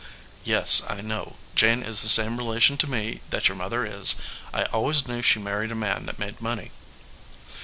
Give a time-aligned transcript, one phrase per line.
[0.43, 1.35] "Yes, I know.
[1.53, 4.15] Jane is the same relation to me that your mother is.
[4.51, 6.71] I always knew she married a man that made money."